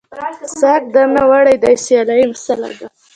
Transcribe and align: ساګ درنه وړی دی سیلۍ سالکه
ساګ 0.59 0.83
درنه 0.93 1.23
وړی 1.29 1.55
دی 1.63 1.75
سیلۍ 1.85 2.21
سالکه 2.45 2.87